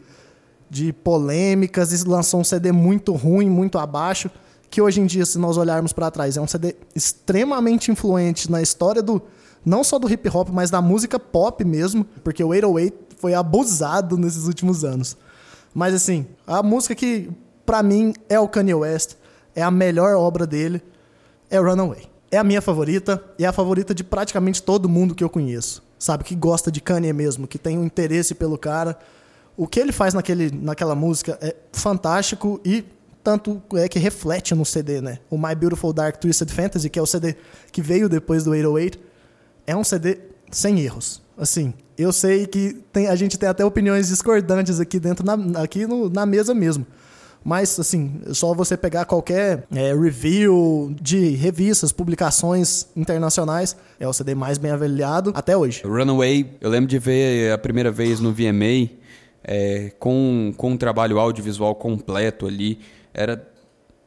[0.69, 4.31] de polêmicas e lançou um CD muito ruim, muito abaixo
[4.71, 8.61] que hoje em dia, se nós olharmos para trás, é um CD extremamente influente na
[8.61, 9.21] história do
[9.65, 14.17] não só do hip hop, mas da música pop mesmo, porque o 808 foi abusado
[14.17, 15.15] nesses últimos anos.
[15.73, 17.29] Mas assim, a música que
[17.65, 19.13] para mim é o Kanye West,
[19.55, 20.81] é a melhor obra dele,
[21.49, 22.09] é Runaway.
[22.31, 25.83] É a minha favorita e é a favorita de praticamente todo mundo que eu conheço.
[25.99, 28.97] Sabe, que gosta de Kanye mesmo, que tem um interesse pelo cara.
[29.55, 32.83] O que ele faz naquele, naquela música é fantástico e
[33.23, 35.19] tanto é que reflete no CD, né?
[35.29, 37.35] O My Beautiful Dark Twisted Fantasy, que é o CD
[37.71, 38.99] que veio depois do 808,
[39.71, 40.17] é um CD
[40.51, 41.21] sem erros.
[41.37, 45.87] Assim, eu sei que tem, a gente tem até opiniões discordantes aqui dentro, na, aqui
[45.87, 46.85] no, na mesa mesmo.
[47.43, 54.35] Mas, assim, só você pegar qualquer é, review de revistas, publicações internacionais, é o CD
[54.35, 55.81] mais bem avaliado até hoje.
[55.83, 58.91] Runaway, eu lembro de ver a primeira vez no VMA,
[59.43, 62.77] é, com, com um trabalho audiovisual completo ali
[63.13, 63.50] era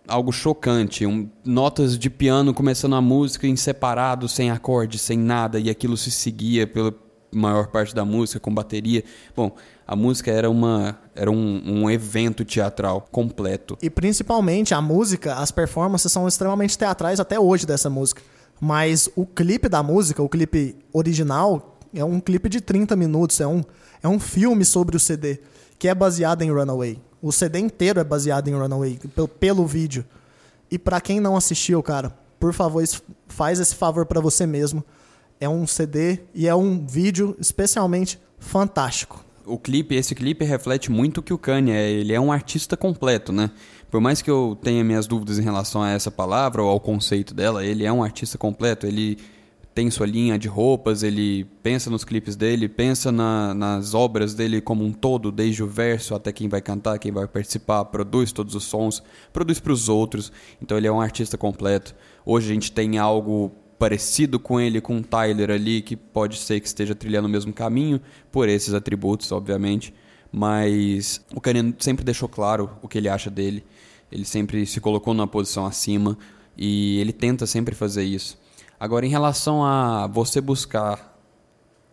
[0.06, 1.06] algo chocante.
[1.06, 5.96] Um, notas de piano começando a música em separado, sem acorde, sem nada, e aquilo
[5.96, 6.94] se seguia pela
[7.32, 9.02] maior parte da música, com bateria.
[9.36, 9.52] Bom,
[9.86, 13.76] a música era, uma, era um, um evento teatral completo.
[13.82, 18.22] E principalmente a música, as performances são extremamente teatrais até hoje dessa música.
[18.60, 23.46] Mas o clipe da música, o clipe original, é um clipe de 30 minutos, é
[23.46, 23.62] um,
[24.02, 25.40] é um filme sobre o CD,
[25.78, 26.98] que é baseado em Runaway.
[27.24, 30.04] O CD inteiro é baseado em Runaway, pelo, pelo vídeo.
[30.70, 32.84] E para quem não assistiu, cara, por favor,
[33.28, 34.84] faz esse favor para você mesmo.
[35.40, 39.24] É um CD e é um vídeo especialmente fantástico.
[39.46, 41.90] O clipe, esse clipe reflete muito o que o Kanye é.
[41.90, 43.50] Ele é um artista completo, né?
[43.90, 47.32] Por mais que eu tenha minhas dúvidas em relação a essa palavra ou ao conceito
[47.32, 48.86] dela, ele é um artista completo.
[48.86, 49.16] Ele
[49.74, 54.60] tem sua linha de roupas, ele pensa nos clipes dele, pensa na, nas obras dele
[54.60, 58.54] como um todo, desde o verso até quem vai cantar, quem vai participar, produz todos
[58.54, 60.30] os sons, produz para os outros.
[60.62, 61.92] Então ele é um artista completo.
[62.24, 66.60] Hoje a gente tem algo parecido com ele, com o Tyler ali, que pode ser
[66.60, 69.92] que esteja trilhando o mesmo caminho, por esses atributos, obviamente.
[70.30, 73.64] Mas o Kanye sempre deixou claro o que ele acha dele.
[74.10, 76.16] Ele sempre se colocou numa posição acima
[76.56, 78.38] e ele tenta sempre fazer isso.
[78.84, 81.18] Agora, em relação a você buscar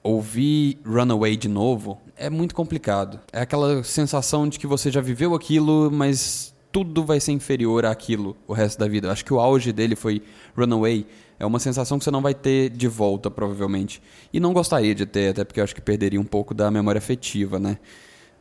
[0.03, 3.17] ouvir Runaway de novo, é muito complicado.
[3.31, 8.35] É aquela sensação de que você já viveu aquilo, mas tudo vai ser inferior àquilo
[8.45, 9.09] o resto da vida.
[9.09, 10.21] Acho que o auge dele foi
[10.53, 11.07] Runaway.
[11.39, 14.01] É uma sensação que você não vai ter de volta, provavelmente.
[14.33, 16.99] E não gostaria de ter, até porque eu acho que perderia um pouco da memória
[16.99, 17.77] afetiva, né?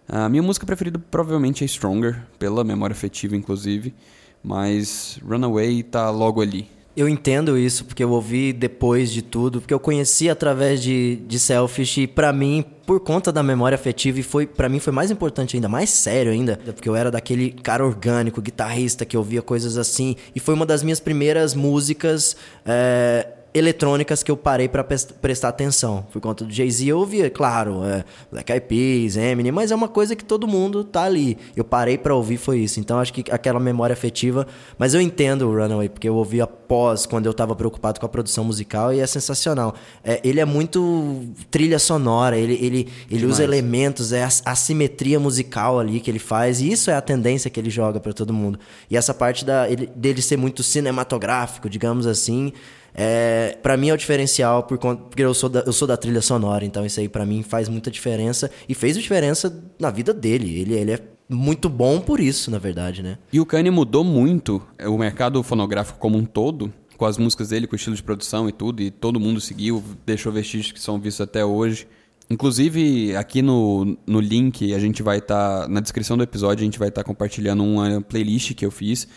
[0.09, 3.95] A minha música preferida provavelmente é Stronger, pela memória afetiva, inclusive.
[4.43, 6.80] Mas Runaway tá logo ali.
[6.97, 11.39] Eu entendo isso, porque eu ouvi depois de tudo, porque eu conheci através de, de
[11.39, 15.11] Selfish e para mim, por conta da memória afetiva, e foi para mim foi mais
[15.11, 19.79] importante ainda, mais sério ainda, porque eu era daquele cara orgânico, guitarrista, que ouvia coisas
[19.79, 25.49] assim, e foi uma das minhas primeiras músicas é, eletrônicas que eu parei para prestar
[25.49, 26.07] atenção.
[26.13, 29.89] Por conta do Jay-Z eu ouvia, claro, é, Black Eyed Peas, Eminem, mas é uma
[29.89, 31.37] coisa que todo mundo tá ali.
[31.57, 32.79] Eu parei para ouvir foi isso.
[32.79, 34.47] Então acho que aquela memória afetiva,
[34.79, 38.09] mas eu entendo o Runaway porque eu ouvi após quando eu tava preocupado com a
[38.09, 39.75] produção musical e é sensacional.
[40.05, 45.19] É, ele é muito trilha sonora, ele ele, ele usa elementos, é a, a simetria
[45.19, 48.33] musical ali que ele faz e isso é a tendência que ele joga para todo
[48.33, 48.59] mundo.
[48.91, 52.53] E essa parte da ele, dele ser muito cinematográfico, digamos assim,
[52.95, 55.97] é, para mim é o diferencial por conta, porque eu sou, da, eu sou da
[55.97, 60.13] trilha sonora, então isso aí para mim faz muita diferença e fez diferença na vida
[60.13, 60.61] dele.
[60.61, 63.19] Ele, ele é muito bom por isso, na verdade, né?
[63.33, 67.67] E o Kanye mudou muito o mercado fonográfico como um todo, com as músicas dele,
[67.67, 70.99] com o estilo de produção e tudo, e todo mundo seguiu, deixou vestígios que são
[70.99, 71.87] vistos até hoje.
[72.29, 76.65] Inclusive, aqui no, no link, a gente vai estar, tá, na descrição do episódio, a
[76.65, 79.09] gente vai estar tá compartilhando uma playlist que eu fiz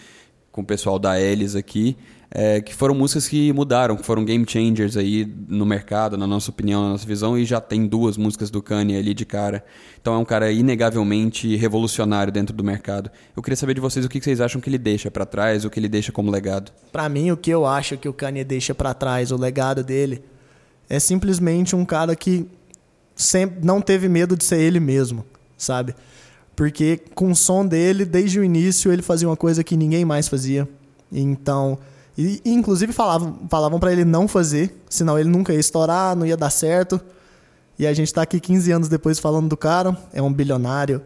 [0.53, 1.97] com o pessoal da Elis aqui,
[2.29, 6.51] é, que foram músicas que mudaram, que foram game changers aí no mercado, na nossa
[6.51, 9.65] opinião, na nossa visão, e já tem duas músicas do Kanye ali de cara.
[9.99, 13.09] Então é um cara inegavelmente revolucionário dentro do mercado.
[13.35, 15.71] Eu queria saber de vocês o que vocês acham que ele deixa para trás, o
[15.71, 16.71] que ele deixa como legado.
[16.91, 20.23] Para mim, o que eu acho que o Kanye deixa para trás, o legado dele,
[20.87, 22.47] é simplesmente um cara que
[23.15, 25.25] sempre não teve medo de ser ele mesmo,
[25.57, 25.95] sabe?
[26.55, 30.27] Porque com o som dele, desde o início, ele fazia uma coisa que ninguém mais
[30.27, 30.67] fazia.
[31.11, 31.77] Então,
[32.17, 36.37] e, inclusive falavam, falavam para ele não fazer, senão ele nunca ia estourar, não ia
[36.37, 37.01] dar certo.
[37.77, 41.01] E a gente está aqui 15 anos depois falando do cara, é um bilionário,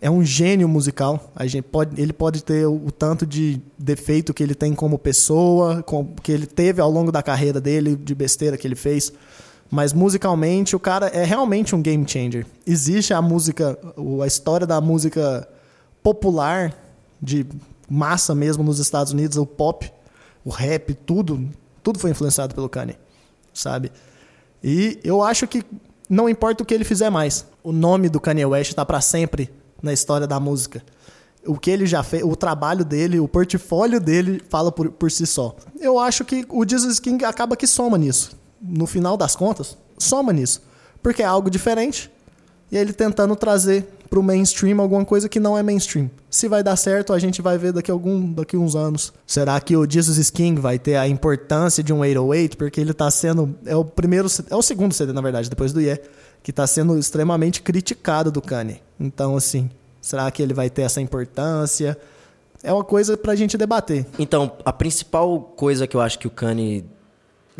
[0.00, 1.30] é um gênio musical.
[1.36, 4.98] A gente pode, ele pode ter o, o tanto de defeito que ele tem como
[4.98, 9.12] pessoa, com, que ele teve ao longo da carreira dele, de besteira que ele fez.
[9.70, 12.44] Mas musicalmente, o cara é realmente um game changer.
[12.66, 13.78] Existe a música,
[14.22, 15.48] a história da música
[16.02, 16.74] popular,
[17.22, 17.46] de
[17.88, 19.92] massa mesmo nos Estados Unidos, o pop,
[20.44, 21.48] o rap, tudo,
[21.82, 22.96] tudo foi influenciado pelo Kanye,
[23.52, 23.92] sabe?
[24.62, 25.64] E eu acho que
[26.08, 29.52] não importa o que ele fizer mais, o nome do Kanye West está para sempre
[29.82, 30.82] na história da música.
[31.46, 35.26] O que ele já fez, o trabalho dele, o portfólio dele fala por, por si
[35.26, 35.56] só.
[35.80, 38.38] Eu acho que o Jesus King acaba que soma nisso.
[38.60, 40.62] No final das contas, soma nisso.
[41.02, 42.10] Porque é algo diferente.
[42.70, 46.10] E ele tentando trazer para o mainstream alguma coisa que não é mainstream.
[46.28, 49.12] Se vai dar certo, a gente vai ver daqui algum, daqui uns anos.
[49.24, 53.08] Será que o Jesus King vai ter a importância de um 808 porque ele está
[53.10, 56.02] sendo é o primeiro, é o segundo CD na verdade, depois do Yeah,
[56.42, 58.82] que está sendo extremamente criticado do Kanye.
[58.98, 59.70] Então assim,
[60.00, 61.96] será que ele vai ter essa importância?
[62.62, 64.06] É uma coisa para a gente debater.
[64.18, 66.84] Então, a principal coisa que eu acho que o Kanye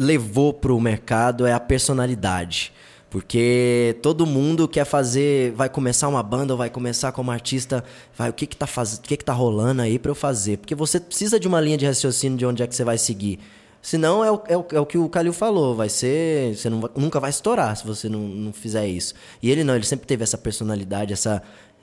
[0.01, 2.73] levou para o mercado é a personalidade.
[3.11, 7.85] Porque todo mundo quer fazer, vai começar uma banda, ou vai começar como artista,
[8.17, 10.59] vai, o que que tá faz, o que que tá rolando aí para eu fazer?
[10.59, 13.41] Porque você precisa de uma linha de raciocínio de onde é que você vai seguir.
[13.83, 16.89] Senão é o, é o, é o que o Calil falou, vai ser, você não,
[16.95, 19.15] nunca vai estourar se você não, não fizer isso.
[19.43, 21.43] E ele não, ele sempre teve essa personalidade, essa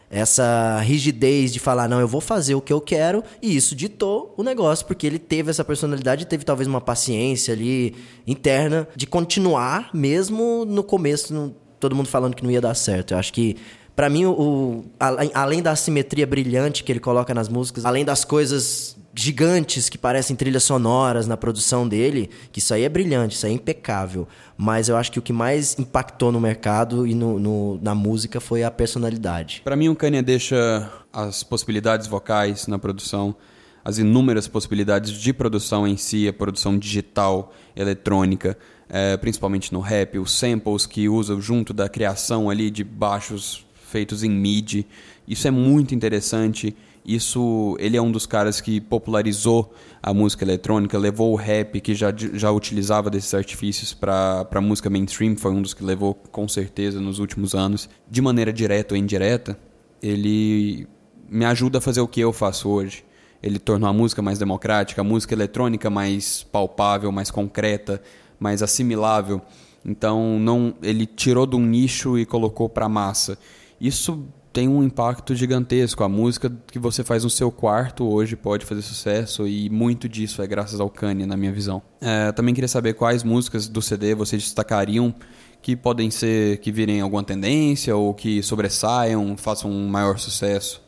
[0.10, 4.34] essa rigidez de falar, não, eu vou fazer o que eu quero, e isso ditou
[4.38, 9.89] o negócio, porque ele teve essa personalidade, teve talvez uma paciência ali interna de continuar,
[9.93, 13.13] mesmo no começo, no, todo mundo falando que não ia dar certo.
[13.13, 13.58] Eu acho que,
[13.96, 14.86] para mim, o,
[15.34, 20.36] além da assimetria brilhante que ele coloca nas músicas, além das coisas gigantes que parecem
[20.36, 24.27] trilhas sonoras na produção dele, que isso aí é brilhante, isso aí é impecável.
[24.56, 28.39] Mas eu acho que o que mais impactou no mercado e no, no na música
[28.39, 29.62] foi a personalidade.
[29.63, 33.36] Para mim, o Kanye deixa as possibilidades vocais na produção,
[33.84, 38.58] as inúmeras possibilidades de produção em si, a produção digital, eletrônica,
[38.89, 44.23] é, principalmente no rap, os samples que usa junto da criação ali de baixos feitos
[44.23, 44.86] em MIDI.
[45.27, 46.75] Isso é muito interessante
[47.08, 51.96] isso, ele é um dos caras que popularizou a música eletrônica, levou o rap, que
[51.96, 56.46] já, já utilizava desses artifícios para a música mainstream, foi um dos que levou com
[56.50, 59.58] certeza nos últimos anos, de maneira direta ou indireta.
[60.04, 60.86] Ele
[61.30, 63.06] me ajuda a fazer o que eu faço hoje.
[63.41, 68.02] Ele tornou a música mais democrática, a música eletrônica mais palpável, mais concreta,
[68.38, 69.41] mais assimilável.
[69.86, 73.38] Então, não, ele tirou de um nicho e colocou para massa.
[73.80, 76.04] Isso tem um impacto gigantesco.
[76.04, 80.41] A música que você faz no seu quarto hoje pode fazer sucesso e muito disso
[80.41, 81.80] é graças ao Kanye, na minha visão.
[82.02, 85.13] É, também queria saber quais músicas do CD vocês destacariam
[85.62, 90.84] que podem ser que virem alguma tendência ou que sobressaiam, façam um maior sucesso.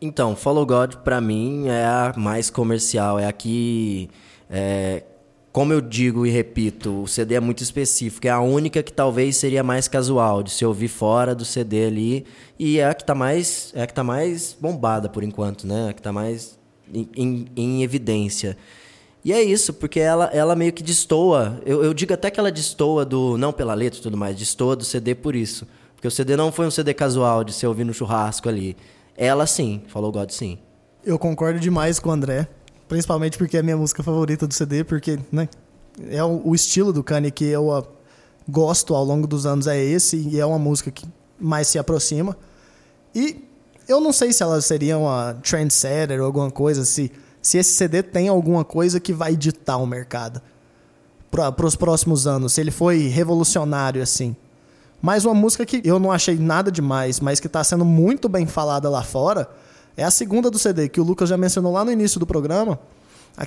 [0.00, 4.08] Então, Follow God para mim é a mais comercial, é a que
[4.48, 5.04] é,
[5.52, 8.26] como eu digo e repito, o CD é muito específico.
[8.26, 12.26] É a única que talvez seria mais casual, de se ouvir fora do CD ali.
[12.58, 15.86] E é a que está mais, é a que tá mais bombada por enquanto, né?
[15.86, 16.56] É a que está mais
[16.92, 18.56] em, em, em, evidência.
[19.24, 21.60] E é isso, porque ela, ela meio que destoa.
[21.66, 23.36] Eu, eu digo até que ela destoa do.
[23.36, 25.66] Não pela letra e tudo mais, destoa do CD por isso.
[25.96, 28.76] Porque o CD não foi um CD casual de você ouvir no churrasco ali.
[29.16, 30.58] Ela sim, falou God sim.
[31.04, 32.48] Eu concordo demais com o André.
[32.90, 35.48] Principalmente porque é a minha música favorita do CD, porque né,
[36.08, 37.86] é o, o estilo do Kanye que eu uh,
[38.48, 41.06] gosto ao longo dos anos é esse, e é uma música que
[41.38, 42.36] mais se aproxima.
[43.14, 43.44] E
[43.86, 48.02] eu não sei se ela seria uma trendsetter ou alguma coisa, se, se esse CD
[48.02, 50.42] tem alguma coisa que vai ditar o mercado
[51.30, 54.34] para os próximos anos, se ele foi revolucionário assim.
[55.00, 58.48] Mas uma música que eu não achei nada demais, mas que está sendo muito bem
[58.48, 59.48] falada lá fora,
[60.00, 62.80] é a segunda do CD, que o Lucas já mencionou lá no início do programa.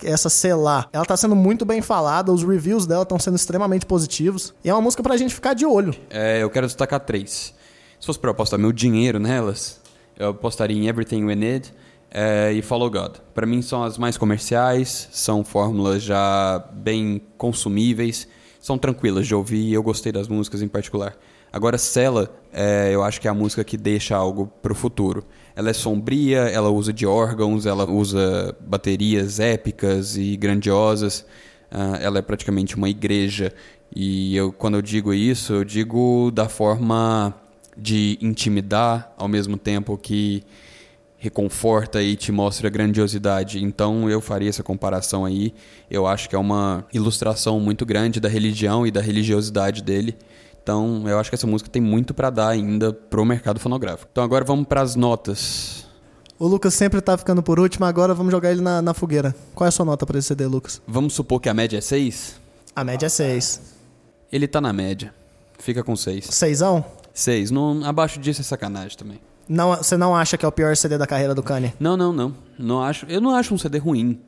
[0.04, 0.88] Essa Selar.
[0.94, 4.54] Ela está sendo muito bem falada, os reviews dela estão sendo extremamente positivos.
[4.64, 5.96] E é uma música para a gente ficar de olho.
[6.12, 7.56] É, eu quero destacar três.
[8.00, 9.82] Se fosse para eu apostar meu dinheiro nelas,
[10.18, 11.74] eu apostaria em Everything We Need
[12.12, 13.18] é, e Follow God.
[13.34, 18.28] Para mim são as mais comerciais, são fórmulas já bem consumíveis,
[18.60, 21.18] são tranquilas de ouvir e eu gostei das músicas em particular.
[21.52, 25.24] Agora, Cela, é, eu acho que é a música que deixa algo para o futuro.
[25.56, 31.26] Ela é sombria, ela usa de órgãos, ela usa baterias épicas e grandiosas.
[31.72, 33.54] Uh, ela é praticamente uma igreja.
[33.96, 37.34] E eu, quando eu digo isso, eu digo da forma
[37.78, 40.44] de intimidar, ao mesmo tempo que
[41.24, 43.64] reconforta e te mostra a grandiosidade.
[43.64, 45.54] Então eu faria essa comparação aí.
[45.90, 50.18] Eu acho que é uma ilustração muito grande da religião e da religiosidade dele.
[50.64, 54.08] Então, eu acho que essa música tem muito para dar ainda pro mercado fonográfico.
[54.10, 55.86] Então, agora vamos para as notas.
[56.40, 59.36] O Lucas sempre tá ficando por último, agora vamos jogar ele na, na fogueira.
[59.54, 60.82] Qual é a sua nota para esse CD, Lucas?
[60.88, 62.40] Vamos supor que a média é 6?
[62.74, 63.62] A média é 6.
[64.32, 65.14] Ele tá na média.
[65.60, 66.26] Fica com 6.
[66.26, 66.84] Seisão?
[67.14, 67.52] 6.
[67.52, 69.20] Não, abaixo disso é sacanagem também.
[69.48, 71.74] Não, você não acha que é o pior CD da carreira do Kanye?
[71.78, 72.34] Não, não, não.
[72.58, 74.20] não acho, eu não acho um CD ruim.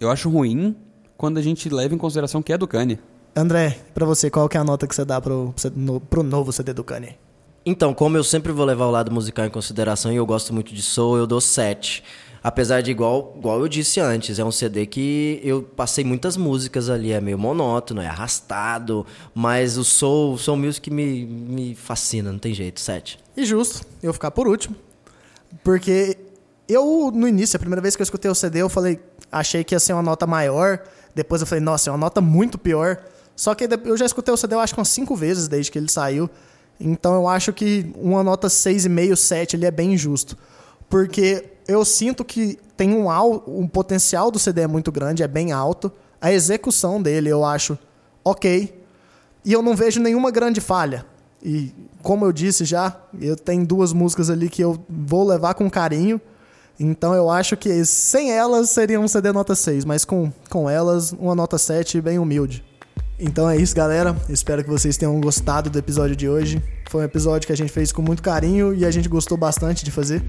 [0.00, 0.74] Eu acho ruim
[1.16, 2.98] quando a gente leva em consideração que é do Kanye.
[3.34, 5.54] André, para você, qual que é a nota que você dá pro,
[6.10, 7.16] pro novo CD do Kanye?
[7.64, 10.74] Então, como eu sempre vou levar o lado musical em consideração e eu gosto muito
[10.74, 12.02] de soul, eu dou 7.
[12.42, 16.88] Apesar de, igual, igual eu disse antes, é um CD que eu passei muitas músicas
[16.88, 22.38] ali, é meio monótono, é arrastado, mas o soul, soul music me, me fascina, não
[22.38, 23.18] tem jeito, 7.
[23.36, 24.76] E justo, eu ficar por último,
[25.64, 26.16] porque
[26.68, 29.00] eu, no início, a primeira vez que eu escutei o CD, eu falei,
[29.32, 30.80] achei que ia ser uma nota maior,
[31.14, 33.02] depois eu falei, nossa, é uma nota muito pior,
[33.38, 35.78] só que eu já escutei o CD, eu acho que umas cinco vezes desde que
[35.78, 36.28] ele saiu.
[36.80, 40.36] Então eu acho que uma nota 6,5, 7 ele é bem injusto.
[40.90, 43.06] Porque eu sinto que tem um,
[43.46, 45.92] um potencial do CD é muito grande, é bem alto.
[46.20, 47.78] A execução dele eu acho
[48.24, 48.76] ok.
[49.44, 51.06] E eu não vejo nenhuma grande falha.
[51.40, 51.72] E
[52.02, 56.20] como eu disse já, eu tenho duas músicas ali que eu vou levar com carinho.
[56.80, 61.12] Então eu acho que sem elas seria um CD nota 6, mas com, com elas,
[61.12, 62.66] uma nota 7 bem humilde.
[63.18, 64.16] Então é isso, galera.
[64.28, 66.62] Espero que vocês tenham gostado do episódio de hoje.
[66.88, 69.84] Foi um episódio que a gente fez com muito carinho e a gente gostou bastante
[69.84, 70.22] de fazer,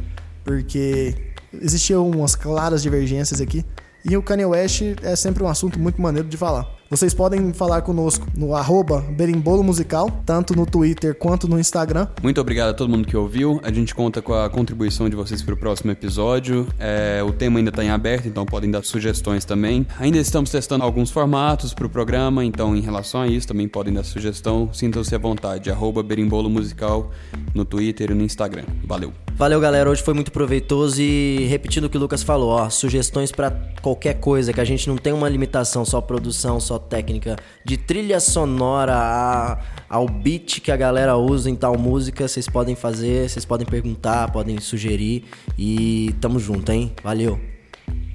[0.43, 1.15] porque
[1.53, 3.63] existiam umas claras divergências aqui.
[4.03, 6.78] E o Kanye West é sempre um assunto muito maneiro de falar.
[6.89, 12.07] Vocês podem falar conosco no arroba Berimbolo Musical, tanto no Twitter quanto no Instagram.
[12.23, 13.61] Muito obrigado a todo mundo que ouviu.
[13.63, 16.67] A gente conta com a contribuição de vocês para o próximo episódio.
[16.79, 19.85] É, o tema ainda está em aberto, então podem dar sugestões também.
[19.99, 23.93] Ainda estamos testando alguns formatos para o programa, então em relação a isso também podem
[23.93, 24.67] dar sugestão.
[24.73, 25.69] Sintam-se à vontade.
[25.69, 27.11] Arroba Berimbolo Musical
[27.53, 28.63] no Twitter e no Instagram.
[28.83, 29.13] Valeu.
[29.35, 29.91] Valeu, galera.
[29.91, 34.15] Hoje foi muito proveitoso e repetindo o que o Lucas falou, ó, sugestões para qualquer
[34.15, 38.95] coisa, que a gente não tem uma limitação, só produção, só técnica, de trilha sonora
[38.95, 43.67] a, ao beat que a galera usa em tal música, vocês podem fazer, vocês podem
[43.67, 45.25] perguntar, podem sugerir
[45.57, 46.93] e tamo junto, hein?
[47.03, 47.39] Valeu.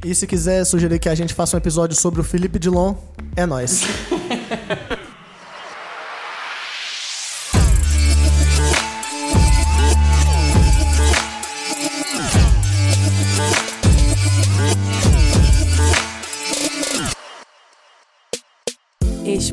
[0.04, 2.94] E se quiser sugerir que a gente faça um episódio sobre o Felipe Dilon,
[3.36, 3.84] é nós.